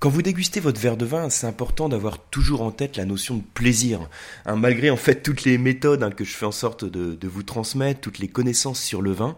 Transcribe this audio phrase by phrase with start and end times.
[0.00, 3.34] Quand vous dégustez votre verre de vin, c'est important d'avoir toujours en tête la notion
[3.34, 4.08] de plaisir.
[4.46, 7.42] Hein, malgré en fait toutes les méthodes hein, que je fais en sorte de, vous
[7.42, 9.36] transmettre, toutes les connaissances sur le vin,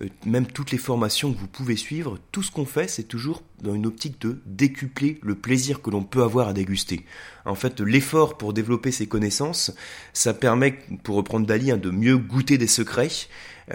[0.00, 3.42] euh, même toutes les formations que vous pouvez suivre, tout ce qu'on fait, c'est toujours
[3.62, 7.04] dans une optique de décupler le plaisir que l'on peut avoir à déguster.
[7.44, 9.72] En fait, l'effort pour développer ces connaissances,
[10.14, 13.10] ça permet, pour reprendre Dali, hein, de mieux goûter des secrets,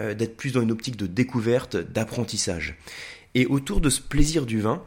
[0.00, 2.76] euh, d'être plus dans une optique de découverte, d'apprentissage.
[3.36, 4.82] Et autour de ce plaisir du vin,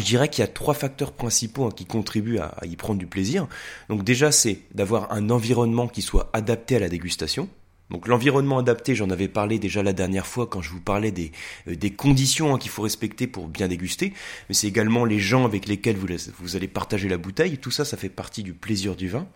[0.00, 3.06] je dirais qu'il y a trois facteurs principaux hein, qui contribuent à, y prendre du
[3.06, 3.46] plaisir.
[3.88, 7.48] Donc déjà, c'est d'avoir un environnement qui soit adapté à la dégustation.
[7.90, 11.30] Donc l'environnement adapté, j'en avais parlé déjà la dernière fois quand je vous parlais des,
[11.68, 14.12] euh, des conditions hein, qu'il faut respecter pour bien déguster,
[14.48, 16.08] mais c'est également les gens avec lesquels vous,
[16.40, 19.28] vous allez partager la bouteille, tout ça, ça fait partie du plaisir du vin.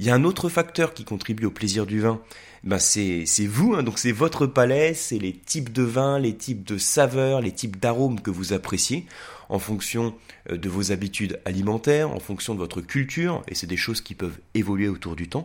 [0.00, 2.22] Il y a un autre facteur qui contribue au plaisir du vin,
[2.64, 6.64] ben c'est vous, hein, donc c'est votre palais, c'est les types de vins, les types
[6.64, 9.04] de saveurs, les types d'arômes que vous appréciez
[9.50, 10.14] en fonction
[10.50, 14.14] euh, de vos habitudes alimentaires, en fonction de votre culture, et c'est des choses qui
[14.14, 15.44] peuvent évoluer autour du temps.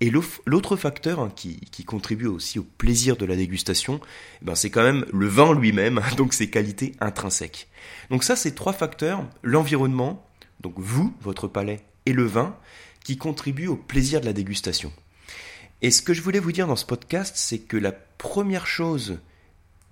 [0.00, 0.10] Et
[0.46, 4.00] l'autre facteur hein, qui, contribue aussi au plaisir de la dégustation,
[4.40, 7.68] ben c'est quand même le vin lui-même, donc ses qualités intrinsèques.
[8.08, 10.26] Donc ça, c'est trois facteurs, l'environnement,
[10.62, 12.56] donc vous, votre palais, et le vin,
[13.04, 14.92] qui contribuent au plaisir de la dégustation.
[15.82, 19.18] Et ce que je voulais vous dire dans ce podcast, c'est que la première chose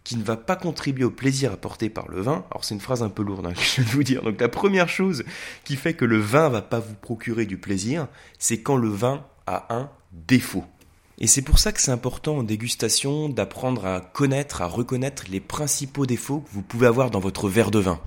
[0.05, 3.03] qui ne va pas contribuer au plaisir apporté par le vin, alors c'est une phrase
[3.03, 5.25] un peu lourde hein, que je de vous dire, donc la première chose
[5.64, 9.27] qui fait que le vin va pas vous procurer du plaisir, c'est quand le vin
[9.47, 10.64] a un défaut.
[11.20, 15.41] Et c'est pour ça que c'est important en dégustation d'apprendre à connaître, à reconnaître les
[15.41, 18.01] principaux défauts que vous pouvez avoir dans votre verre de vin.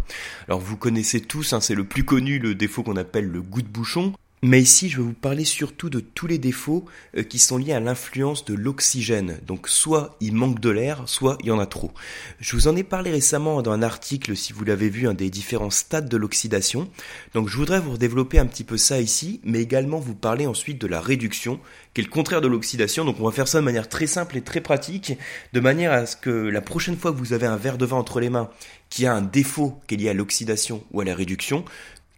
[0.47, 3.61] Alors vous connaissez tous, hein, c'est le plus connu, le défaut qu'on appelle le goût
[3.61, 4.13] de bouchon.
[4.43, 7.73] Mais ici, je vais vous parler surtout de tous les défauts euh, qui sont liés
[7.73, 9.37] à l'influence de l'oxygène.
[9.45, 11.91] Donc soit il manque de l'air, soit il y en a trop.
[12.39, 15.29] Je vous en ai parlé récemment dans un article, si vous l'avez vu, un des
[15.29, 16.89] différents stades de l'oxydation.
[17.35, 20.81] Donc je voudrais vous développer un petit peu ça ici, mais également vous parler ensuite
[20.81, 21.59] de la réduction,
[21.93, 23.05] qui est le contraire de l'oxydation.
[23.05, 25.19] Donc on va faire ça de manière très simple et très pratique,
[25.53, 27.97] de manière à ce que la prochaine fois que vous avez un verre de vin
[27.97, 28.49] entre les mains
[28.89, 31.63] qui a un défaut qui est lié à l'oxydation ou à la réduction,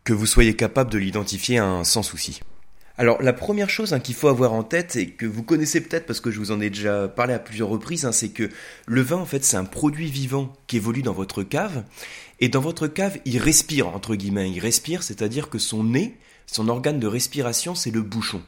[0.03, 2.41] que vous soyez capable de l'identifier sans souci.
[2.95, 6.05] Alors la première chose hein, qu'il faut avoir en tête et que vous connaissez peut-être
[6.05, 8.49] parce que je vous en ai déjà parlé à plusieurs reprises, hein, c'est que
[8.85, 11.85] le vin en fait c'est un produit vivant qui évolue dans votre cave
[12.39, 16.15] et dans votre cave il respire entre guillemets, il respire, c'est-à-dire que son nez,
[16.45, 18.43] son organe de respiration c'est le bouchon.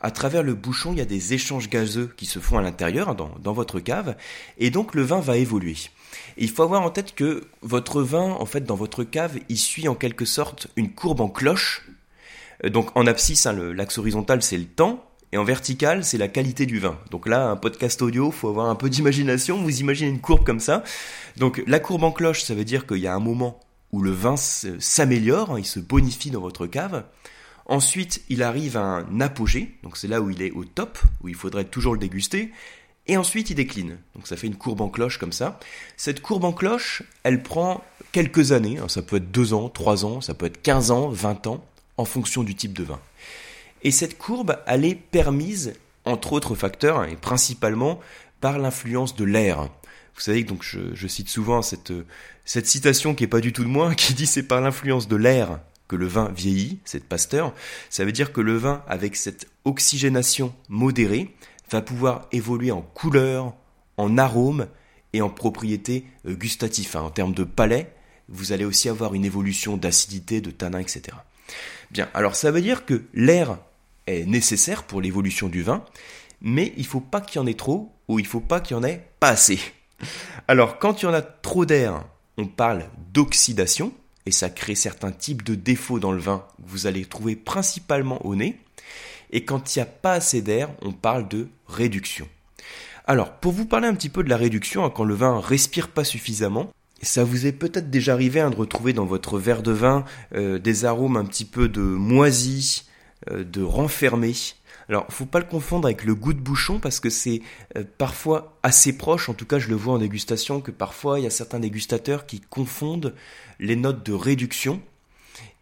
[0.00, 3.08] À travers le bouchon il y a des échanges gazeux qui se font à l'intérieur
[3.08, 4.14] hein, dans, dans votre cave
[4.58, 5.76] et donc le vin va évoluer
[6.36, 9.88] il faut avoir en tête que votre vin, en fait, dans votre cave, il suit
[9.88, 11.86] en quelque sorte une courbe en cloche.
[12.64, 16.28] Euh, donc en abscisse, hein, l'axe horizontal, c'est le temps, et en vertical, c'est la
[16.28, 16.98] qualité du vin.
[17.10, 19.62] Donc là, un podcast audio, faut avoir un peu d'imagination.
[19.62, 20.82] Vous imaginez une courbe comme ça.
[21.36, 23.60] Donc la courbe en cloche, ça veut dire qu'il y a un moment
[23.92, 27.04] où le vin s'améliore, hein, il se bonifie dans votre cave.
[27.66, 31.28] Ensuite, il arrive à un apogée, donc c'est là où il est au top, où
[31.28, 32.50] il faudrait toujours le déguster
[33.10, 33.98] et ensuite il décline.
[34.14, 35.58] Donc ça fait une courbe en cloche comme ça.
[35.96, 37.82] Cette courbe en cloche, elle prend
[38.12, 38.88] quelques années, hein.
[38.88, 41.64] ça peut être 2 ans, 3 ans, ça peut être 15 ans, 20 ans,
[41.96, 43.00] en fonction du type de vin.
[43.82, 45.72] Et cette courbe, elle est permise,
[46.04, 47.98] entre autres facteurs, hein, et principalement
[48.40, 49.62] par l'influence de l'air.
[50.14, 51.92] Vous savez, donc je, cite souvent cette,
[52.44, 55.16] cette citation qui est pas du tout de moi, qui dit c'est par l'influence de
[55.16, 57.52] l'air que le vin vieillit, c'est Pasteur.
[57.88, 61.34] Ça veut dire que le vin, avec cette oxygénation modérée,
[61.70, 63.54] va pouvoir évoluer en couleur,
[63.96, 64.66] en arôme
[65.12, 66.96] et en propriété euh, gustative.
[66.96, 67.02] Hein.
[67.02, 67.92] En termes de palais,
[68.28, 71.16] vous allez aussi avoir une évolution d'acidité, de tanin, etc.
[71.90, 73.58] Bien, alors ça veut dire que l'air
[74.06, 75.84] est nécessaire pour l'évolution du vin,
[76.40, 78.60] mais il ne faut pas qu'il y en ait trop ou il ne faut pas
[78.60, 79.60] qu'il y en ait pas assez.
[80.48, 82.04] Alors quand il y en a trop d'air,
[82.38, 83.92] on parle d'oxydation,
[84.26, 88.24] et ça crée certains types de défauts dans le vin que vous allez trouver principalement
[88.24, 88.60] au nez.
[89.30, 92.28] Et quand il n'y a pas assez d'air, on parle de réduction.
[93.06, 95.88] Alors, pour vous parler un petit peu de la réduction, hein, quand le vin respire
[95.88, 96.70] pas suffisamment,
[97.02, 100.04] ça vous est peut-être déjà arrivé hein, de retrouver dans votre verre de vin
[100.34, 102.84] euh, des arômes un petit peu de moisi,
[103.30, 104.34] euh, de renfermé.
[104.88, 107.42] Alors, faut pas le confondre avec le goût de bouchon parce que c'est
[107.76, 109.28] euh, parfois assez proche.
[109.28, 112.26] En tout cas, je le vois en dégustation que parfois il y a certains dégustateurs
[112.26, 113.14] qui confondent
[113.58, 114.80] les notes de réduction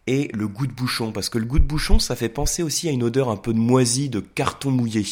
[0.09, 2.89] et le goût de bouchon, parce que le goût de bouchon, ça fait penser aussi
[2.89, 5.05] à une odeur un peu de moisi, de carton mouillé.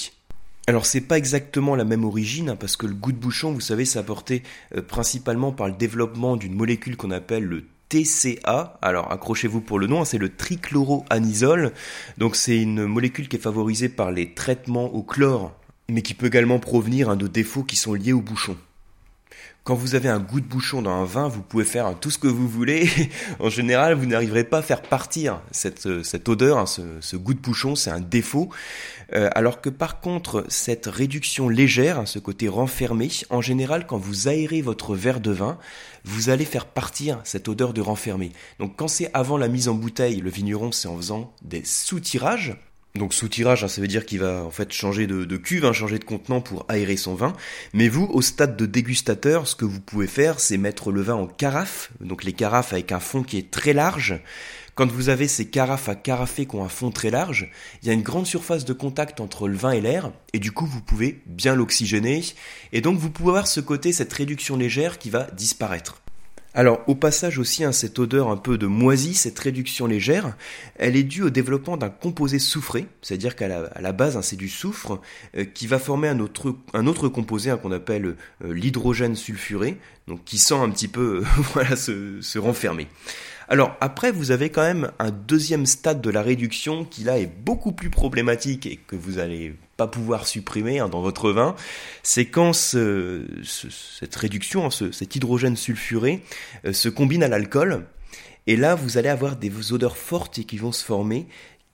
[0.66, 3.62] Alors c'est pas exactement la même origine, hein, parce que le goût de bouchon, vous
[3.62, 4.42] savez, c'est apporté
[4.76, 8.80] euh, principalement par le développement d'une molécule qu'on appelle le TCA.
[8.82, 11.74] Alors accrochez-vous pour le nom, hein, c'est le trichloroanisole.
[12.18, 15.54] Donc c'est une molécule qui est favorisée par les traitements au chlore,
[15.90, 18.58] mais qui peut également provenir hein, de défauts qui sont liés au bouchon.
[19.68, 22.18] Quand vous avez un goût de bouchon dans un vin, vous pouvez faire tout ce
[22.18, 22.90] que vous voulez.
[23.42, 27.34] en général, vous n'arriverez pas à faire partir cette, euh, cette odeur, hein, ce, goût
[27.34, 28.48] de bouchon, c'est un défaut.
[29.12, 33.98] Euh, alors que par contre, cette réduction légère, hein, ce côté renfermé, en général, quand
[33.98, 35.58] vous aérez votre verre de vin,
[36.06, 38.32] vous allez faire partir cette odeur de renfermé.
[38.60, 42.56] Donc quand c'est avant la mise en bouteille, le vigneron, c'est en faisant des sous-tirages
[42.98, 46.00] donc sous-tirage, hein, ça veut dire qu'il va en fait changer de, cuve, hein, changer
[46.00, 47.34] de contenant pour aérer son vin.
[47.74, 51.16] Mais vous, au stade de dégustateur, ce que vous pouvez faire, c'est mettre le vin
[51.16, 51.92] en carafe.
[52.02, 54.20] Donc les carafes avec un fond qui est très large.
[54.76, 57.50] Quand vous avez ces carafes à carafer qui ont un fond très large,
[57.82, 60.52] il y a une grande surface de contact entre le vin et l'air, et du
[60.52, 62.24] coup vous pouvez bien l'oxygéner,
[62.74, 66.00] et donc vous pouvez avoir ce côté, cette réduction légère qui va disparaître.
[66.58, 70.36] Alors, au passage aussi, hein, cette odeur un peu de moisi, cette réduction légère,
[70.78, 74.50] elle est due au développement d'un composé soufré, c'est-à-dire qu'à la, base, hein, c'est du
[74.50, 75.00] soufre
[75.36, 79.78] euh, qui va former un autre, composé hein, qu'on appelle euh, l'hydrogène sulfuré,
[80.08, 81.24] donc qui sent un petit peu
[81.54, 82.88] voilà, se, se renfermer.
[83.50, 87.28] Alors après, vous avez quand même un deuxième stade de la réduction qui là est
[87.28, 91.56] beaucoup plus problématique et que vous allez pas pouvoir supprimer hein, dans votre vin,
[92.04, 96.24] c'est quand cette réduction, hein, cet hydrogène sulfuré
[96.66, 97.86] euh, se combine à l'alcool.
[98.48, 101.28] Et là, vous allez avoir des odeurs fortes qui vont se former,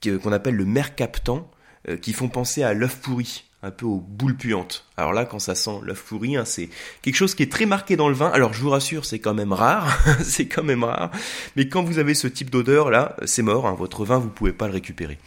[0.04, 1.50] qu'on appelle le mercaptan,
[1.88, 4.86] euh, qui font penser à l'œuf pourri un peu aux boules puantes.
[4.98, 6.70] Alors là, quand ça sent l'œuf pourri, hein, c'est
[7.02, 8.30] quelque chose qui est très marqué dans le vin.
[8.30, 11.10] Alors je vous rassure, c'est quand même rare, c'est quand même rare.
[11.56, 13.66] Mais quand vous avez ce type d'odeur là, c'est mort.
[13.66, 15.18] Hein, votre vin, vous pouvez pas le récupérer.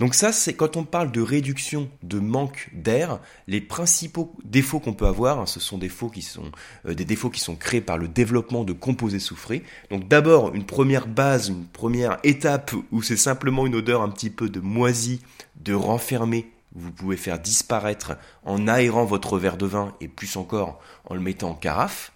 [0.00, 4.92] Donc ça, c'est quand on parle de réduction de manque d'air, les principaux défauts qu'on
[4.92, 6.52] peut avoir, hein, ce sont des défauts qui sont
[6.86, 9.62] euh, des défauts qui sont créés par le développement de composés soufrés.
[9.90, 14.30] Donc d'abord une première base, une première étape où c'est simplement une odeur un petit
[14.30, 15.20] peu de moisi,
[15.64, 20.80] de renfermé vous pouvez faire disparaître en aérant votre verre de vin et plus encore
[21.04, 22.12] en le mettant en carafe.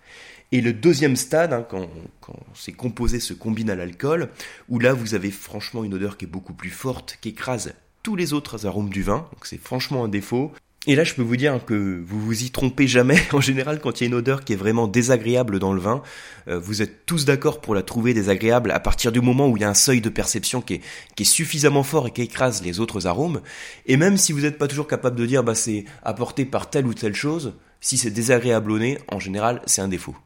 [0.52, 1.88] Et le deuxième stade, hein, quand,
[2.20, 4.28] quand ces composés se combinent à l'alcool,
[4.68, 8.16] où là vous avez franchement une odeur qui est beaucoup plus forte, qui écrase tous
[8.16, 10.52] les autres arômes du vin, donc c'est franchement un défaut.
[10.88, 13.20] Et là, je peux vous dire que vous vous y trompez jamais.
[13.32, 16.02] En général, quand il y a une odeur qui est vraiment désagréable dans le vin,
[16.48, 19.60] euh, vous êtes tous d'accord pour la trouver désagréable à partir du moment où il
[19.60, 20.80] y a un seuil de perception qui est,
[21.14, 23.42] qui est suffisamment fort et qui écrase les autres arômes.
[23.86, 26.86] Et même si vous n'êtes pas toujours capable de dire, bah, c'est apporté par telle
[26.86, 30.16] ou telle chose, si c'est désagréable au nez, en général, c'est un défaut.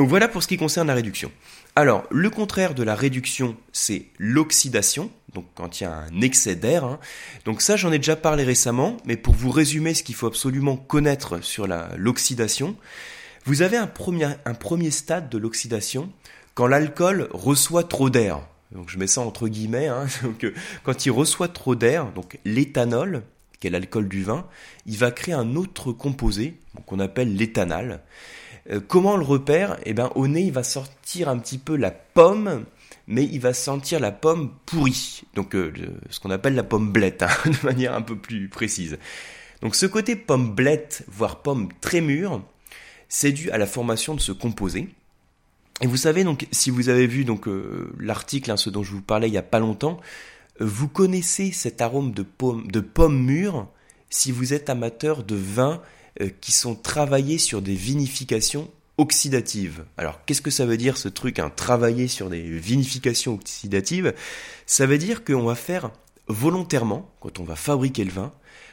[0.00, 1.30] Donc voilà pour ce qui concerne la réduction.
[1.76, 6.54] Alors, le contraire de la réduction, c'est l'oxydation, donc quand il y a un excès
[6.54, 6.84] d'air.
[6.84, 6.98] Hein.
[7.44, 10.78] Donc ça, j'en ai déjà parlé récemment, mais pour vous résumer ce qu'il faut absolument
[10.78, 11.66] connaître sur
[11.98, 12.76] l'oxydation,
[13.44, 16.10] vous avez un premier, stade de l'oxydation
[16.54, 18.40] quand l'alcool reçoit trop d'air.
[18.72, 19.88] Donc je mets ça entre guillemets.
[19.88, 20.06] Hein.
[20.44, 23.22] euh, quand il reçoit trop d'air, donc l'éthanol,
[23.60, 24.46] qui est l'alcool du vin,
[24.86, 26.54] il va créer un autre composé
[26.86, 28.00] qu'on appelle l'éthanal.
[28.70, 29.78] Euh, comment on le repère?
[29.84, 32.64] Eh bien, au nez, il va sortir un petit peu la pomme,
[33.06, 35.22] mais il va sentir la pomme pourrie.
[35.34, 35.72] Donc, euh,
[36.10, 38.98] ce qu'on appelle la pomme blette, hein, de manière un peu plus précise.
[39.62, 42.42] Donc, ce côté pomme blette, voire pomme très mûre,
[43.08, 44.88] c'est dû à la formation de ce composé.
[45.82, 48.92] Et vous savez, donc, si vous avez vu donc euh, l'article, hein, ce dont je
[48.92, 49.98] vous parlais il y a pas longtemps,
[50.60, 53.66] vous connaissez cet arôme de pomme, de pomme mûre
[54.10, 55.80] si vous êtes amateur de vin
[56.40, 59.84] qui sont travaillés sur des vinifications oxydatives.
[59.96, 64.14] Alors qu'est-ce que ça veut dire ce truc, travailler sur des vinifications oxydatives?
[64.66, 65.90] Ça veut dire qu'on va faire
[66.28, 68.32] volontairement, quand on va fabriquer le vin,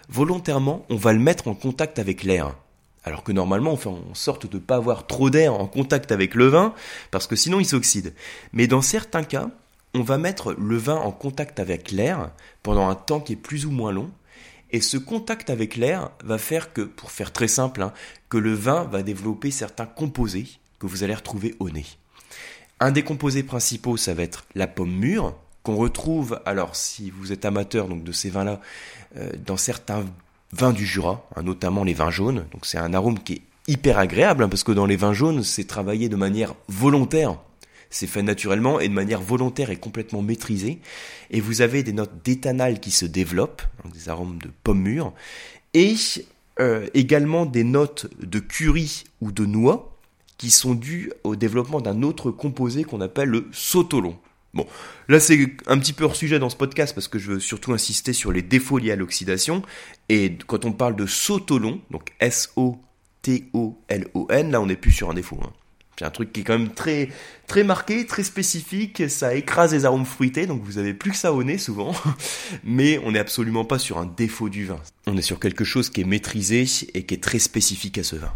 [0.10, 2.56] volontairement on va le mettre en contact avec l'air.
[3.04, 6.12] Alors que normalement on fait en sorte de ne pas avoir trop d'air en contact
[6.12, 6.74] avec le vin,
[7.10, 8.14] parce que sinon il s'oxyde.
[8.52, 9.50] Mais dans certains cas,
[9.94, 12.32] on va mettre le vin en contact avec l'air
[12.64, 14.12] pendant un temps qui est plus ou moins long,
[14.72, 17.94] et ce contact avec l'air va faire que, pour faire très simple, hein,
[18.30, 20.48] que le vin va développer certains composés
[20.80, 21.86] que vous allez retrouver au nez.
[22.80, 27.32] Un des composés principaux, ça va être la pomme mûre, qu'on retrouve, alors si vous
[27.32, 28.62] êtes amateur donc de ces vins-là,
[29.18, 30.06] euh, dans certains
[30.54, 32.46] vins du Jura, hein, notamment les vins jaunes.
[32.52, 35.44] Donc c'est un arôme qui est hyper agréable, hein, parce que dans les vins jaunes,
[35.44, 37.38] c'est travaillé de manière volontaire
[37.90, 40.80] c'est fait naturellement et de manière volontaire et complètement maîtrisée.
[41.32, 43.64] Et vous avez des notes d'éthanal qui se développent,
[43.94, 45.14] des arômes de pommes mûres,
[45.74, 45.96] et
[46.60, 49.98] euh, également des notes de curry ou de noix
[50.38, 54.18] qui sont dues au développement d'un autre composé qu'on appelle le sotolon.
[54.54, 54.66] Bon,
[55.08, 57.74] là c'est un petit peu hors sujet dans ce podcast parce que je veux surtout
[57.74, 59.62] insister sur les défauts liés à l'oxydation.
[60.10, 62.82] Et quand on parle de sotolon, donc S-O-T-O-L-O-N,
[64.52, 65.40] là on n'est plus sur un défaut.
[65.44, 65.52] Hein
[65.98, 67.10] C'est un truc qui est quand même très,
[67.48, 69.10] très marqué, très spécifique.
[69.10, 71.92] Ça écrase les arômes fruités, donc vous avez plus que ça au nez souvent.
[72.64, 74.80] Mais on n'est absolument pas sur un défaut du vin.
[75.08, 78.16] On est sur quelque chose qui est maîtrisé et qui est très spécifique à ce
[78.16, 78.32] vin.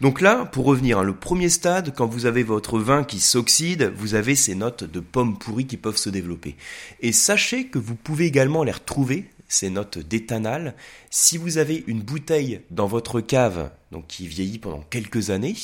[0.00, 3.92] Donc là, pour revenir, hein, le premier stade, quand vous avez votre vin qui s'oxyde,
[3.94, 6.56] vous avez ces notes de pommes pourries qui peuvent se développer.
[7.02, 10.74] Et sachez que vous pouvez également les retrouver ces notes d'éthanal.
[11.10, 15.54] Si vous avez une bouteille dans votre cave, donc qui vieillit pendant quelques années,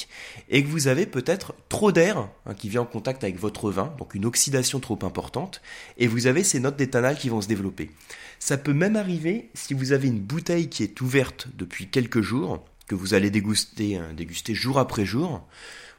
[0.51, 3.95] et que vous avez peut-être trop d'air hein, qui vient en contact avec votre vin,
[3.99, 5.63] donc une oxydation trop importante,
[5.97, 7.91] et vous avez ces notes d'éthanal qui vont se développer.
[8.39, 12.63] Ça peut même arriver si vous avez une bouteille qui est ouverte depuis quelques jours,
[12.87, 15.47] que vous allez déguster, hein, déguster jour après jour.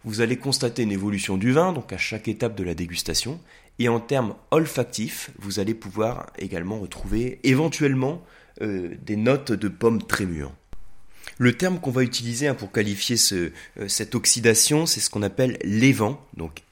[0.05, 3.39] Vous allez constater une évolution du vin, donc à chaque étape de la dégustation,
[3.79, 8.21] et en termes olfactifs, vous allez pouvoir également retrouver éventuellement
[8.61, 10.53] euh, des notes de pommes très mûres.
[11.37, 13.49] Le terme qu'on va utiliser hein, pour qualifier euh,
[13.87, 16.63] cette oxydation, c'est ce qu'on appelle l'évent, donc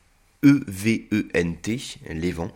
[0.43, 2.51] E-V-E-N-T, l'évent.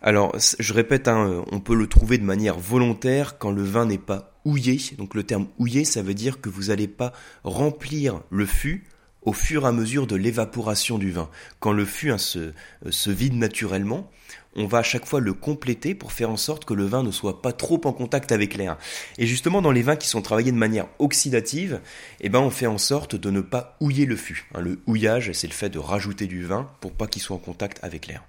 [0.00, 3.84] Alors, je répète, hein, euh, on peut le trouver de manière volontaire quand le vin
[3.84, 4.78] n'est pas houillé.
[4.96, 7.12] Donc le terme houillé, ça veut dire que vous n'allez pas
[7.44, 8.84] remplir le fût
[9.22, 11.28] au fur et à mesure de l'évaporation du vin.
[11.58, 12.52] Quand le fût hein, se,
[12.90, 14.10] se, vide naturellement,
[14.56, 17.10] on va à chaque fois le compléter pour faire en sorte que le vin ne
[17.10, 18.76] soit pas trop en contact avec l'air.
[19.18, 21.80] Et justement, dans les vins qui sont travaillés de manière oxydative,
[22.20, 24.46] eh ben, on fait en sorte de ne pas houiller le fût.
[24.54, 27.40] Hein, le houillage, c'est le fait de rajouter du vin pour pas qu'il soit en
[27.40, 28.24] contact avec l'air.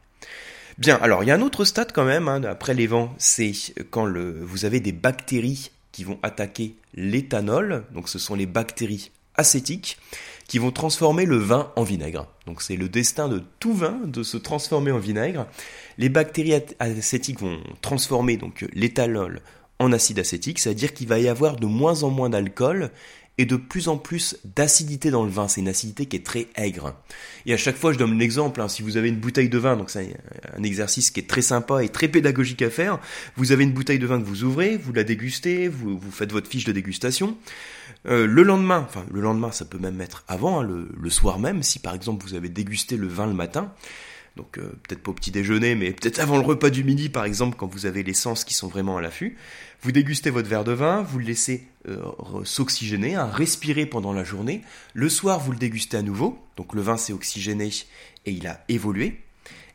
[0.77, 3.51] Bien, alors il y a un autre stade quand même, hein, après les vents, c'est
[3.89, 4.07] quand
[4.41, 9.98] vous avez des bactéries qui vont attaquer l'éthanol, donc ce sont les bactéries acétiques,
[10.51, 12.27] qui vont transformer le vin en vinaigre.
[12.46, 15.48] Donc c'est le destin de tout vin de se transformer en vinaigre.
[15.98, 19.39] Les bactéries acétiques vont transformer donc l'éthanol
[19.79, 22.91] en acide acétique, c'est-à-dire qu'il va y avoir de moins en moins d'alcool
[23.38, 25.47] et de plus en plus d'acidité dans le vin.
[25.47, 26.93] C'est une acidité qui est très aigre.
[27.45, 28.61] Et à chaque fois, je donne un exemple.
[28.61, 30.15] Hein, si vous avez une bouteille de vin, donc c'est
[30.55, 33.00] un exercice qui est très sympa et très pédagogique à faire.
[33.38, 36.31] Vous avez une bouteille de vin que vous ouvrez, vous la dégustez, vous, vous faites
[36.31, 37.38] votre fiche de dégustation.
[38.07, 41.61] Euh, le lendemain, enfin le lendemain, ça peut même être avant, hein, le, soir même,
[41.61, 43.71] si par exemple vous avez dégusté le vin le matin,
[44.38, 47.25] donc euh, peut-être pas au petit déjeuner, mais peut-être avant le repas du midi par
[47.25, 49.38] exemple, quand vous avez les sens qui sont vraiment à l'affût,
[49.81, 52.01] vous dégustez votre verre de vin, vous le laissez euh,
[52.43, 54.61] s'oxygéner, hein, respirer pendant la journée,
[54.93, 57.69] le soir vous le dégustez à nouveau, donc le vin s'est oxygéné
[58.25, 59.21] et il a évolué,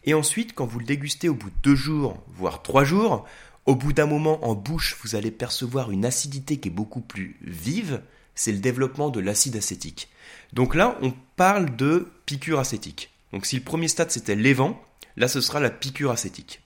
[0.04, 3.26] et ensuite quand vous le dégustez au bout de deux jours, voire trois jours,
[3.66, 7.36] au bout d'un moment en bouche, vous allez percevoir une acidité qui est beaucoup plus
[7.42, 8.00] vive,
[8.36, 10.08] c'est le développement de l'acide acétique.
[10.52, 13.10] Donc là, on parle de piqûre acétique.
[13.33, 14.80] Donc si le premier stade c'était l'évent,
[15.16, 16.62] là ce sera la piqûre acétique.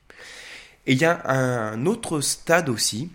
[0.86, 3.10] Et il y a un autre stade aussi,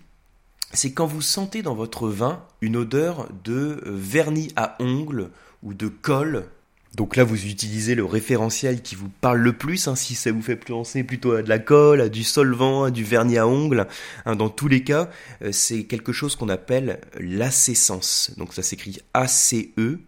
[0.72, 5.30] c'est quand vous sentez dans votre vin une odeur de vernis à ongles
[5.62, 6.48] ou de colle
[6.96, 10.40] donc là, vous utilisez le référentiel qui vous parle le plus, hein, si ça vous
[10.40, 13.86] fait penser plutôt à de la colle, à du solvant, à du vernis à ongles.
[14.24, 15.10] Hein, dans tous les cas,
[15.42, 18.30] euh, c'est quelque chose qu'on appelle l'acécence.
[18.38, 20.06] Donc ça s'écrit A-C-E-S-C-E-N-C-E.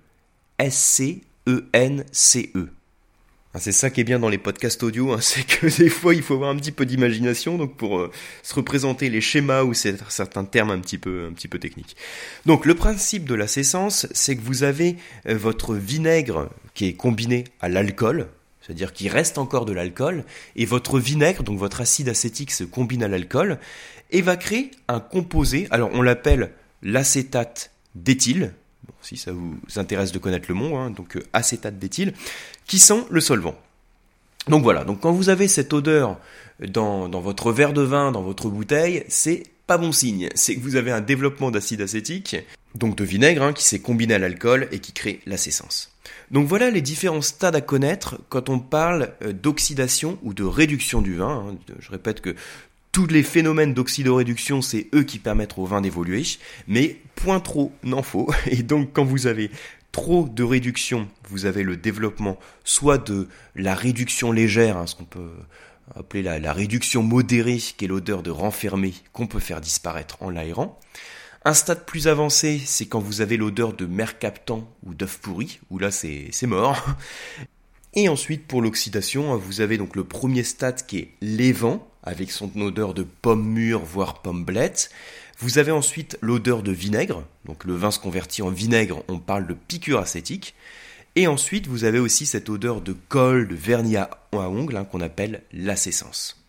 [3.56, 6.22] C'est ça qui est bien dans les podcasts audio, hein, c'est que des fois il
[6.22, 8.10] faut avoir un petit peu d'imagination donc pour euh,
[8.42, 11.96] se représenter les schémas ou certains termes un petit peu techniques.
[12.46, 16.94] Donc le principe de la sécence, c'est que vous avez euh, votre vinaigre qui est
[16.94, 18.28] combiné à l'alcool,
[18.60, 20.24] c'est-à-dire qu'il reste encore de l'alcool,
[20.54, 23.58] et votre vinaigre, donc votre acide acétique, se combine à l'alcool
[24.10, 25.66] et va créer un composé.
[25.70, 26.52] Alors on l'appelle
[26.82, 28.52] l'acétate d'éthyle,
[29.08, 32.12] si ça vous intéresse de connaître le mot, hein, donc euh, acétate d'éthyle,
[32.66, 33.58] qui sent le solvant.
[34.48, 36.18] Donc voilà, donc quand vous avez cette odeur
[36.60, 40.28] dans, votre verre de vin, dans votre bouteille, c'est pas bon signe.
[40.34, 42.36] C'est que vous avez un développement d'acide acétique,
[42.74, 45.36] donc de vinaigre, hein, qui s'est combiné à l'alcool et qui crée la
[46.30, 51.00] Donc voilà les différents stades à connaître quand on parle euh, d'oxydation ou de réduction
[51.02, 51.46] du vin.
[51.50, 51.74] Hein.
[51.78, 52.34] Je répète que
[52.98, 56.24] tous les phénomènes d'oxydoréduction, c'est eux qui permettent au vin d'évoluer,
[56.66, 58.28] mais point trop n'en faut.
[58.50, 59.52] Et donc quand vous avez
[59.92, 65.04] trop de réduction, vous avez le développement soit de la réduction légère, hein, ce qu'on
[65.04, 65.30] peut
[65.94, 70.80] appeler la, réduction modérée, qui est l'odeur de renfermé qu'on peut faire disparaître en l'aérant.
[71.44, 75.60] Un stade plus avancé, c'est quand vous avez l'odeur de mer captant ou d'œuf pourri,
[75.70, 76.84] où là c'est mort.
[77.94, 82.50] Et ensuite, pour l'oxydation, vous avez donc le premier stade qui est l'évent, avec son
[82.60, 84.90] odeur de pomme mûre, voire pomme blette.
[85.40, 89.46] Vous avez ensuite l'odeur de vinaigre, donc le vin se convertit en vinaigre, on parle
[89.46, 90.54] de piqûre acétique.
[91.14, 95.00] Et ensuite, vous avez aussi cette odeur de colle, de vernis à, ongles, hein, qu'on
[95.00, 96.42] appelle l'acécence.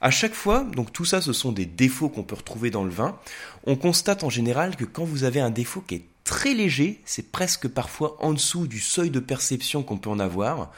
[0.00, 2.90] À chaque fois, donc tout ça, ce sont des défauts qu'on peut retrouver dans le
[2.90, 3.18] vin.
[3.64, 7.30] On constate en général que quand vous avez un défaut qui est très léger, c'est
[7.30, 10.72] presque parfois en dessous du seuil de perception qu'on peut en avoir.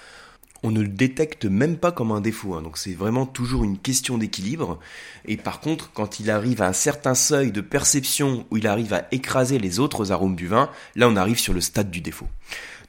[0.62, 2.62] On ne le détecte même pas comme un défaut, hein.
[2.62, 4.78] donc c'est vraiment toujours une question d'équilibre.
[5.26, 8.94] Et par contre, quand il arrive à un certain seuil de perception où il arrive
[8.94, 12.28] à écraser les autres arômes du vin, là on arrive sur le stade du défaut.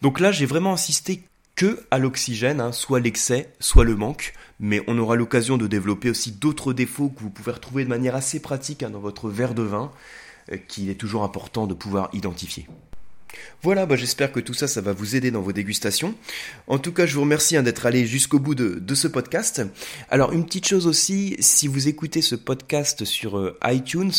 [0.01, 1.23] Donc là j'ai vraiment insisté
[1.57, 6.09] que à l'oxygène, hein, soit l'excès, soit le manque, mais on aura l'occasion de développer
[6.09, 9.55] aussi d'autres défauts que vous pouvez retrouver de manière assez pratique hein, dans votre verre
[9.55, 9.91] de vin,
[10.51, 12.67] euh, qu'il est toujours important de pouvoir identifier.
[13.63, 16.15] Voilà, bah j'espère que tout ça, ça va vous aider dans vos dégustations.
[16.67, 19.61] En tout cas, je vous remercie hein, d'être allé jusqu'au bout de, ce podcast.
[20.09, 24.11] Alors, une petite chose aussi, si vous écoutez ce podcast sur euh, iTunes,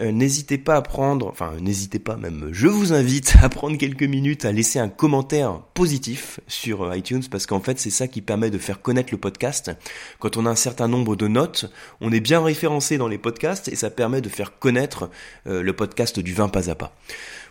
[0.00, 4.02] euh, n'hésitez pas à prendre, enfin, n'hésitez pas même, je vous invite à prendre quelques
[4.02, 8.22] minutes à laisser un commentaire positif sur euh, iTunes, parce qu'en fait, c'est ça qui
[8.22, 9.70] permet de faire connaître le podcast.
[10.18, 13.68] Quand on a un certain nombre de notes, on est bien référencé dans les podcasts
[13.68, 15.10] et ça permet de faire connaître
[15.44, 16.94] le podcast du vin pas à pas.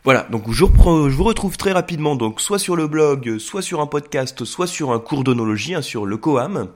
[0.06, 3.88] Voilà, donc je, vous retrouve très rapidement, donc soit sur le blog, soit sur un
[3.88, 6.68] podcast, soit sur un cours d'onologie, hein, sur le Coam,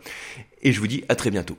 [0.64, 1.56] et je vous dis à très bientôt.